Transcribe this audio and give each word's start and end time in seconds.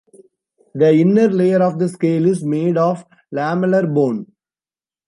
The 0.73 0.93
inner 0.95 1.27
layer 1.27 1.61
of 1.61 1.77
the 1.77 1.87
scale 1.87 2.25
is 2.25 2.43
made 2.43 2.75
of 2.75 3.05
lamellar 3.31 3.85
bone. 3.93 4.25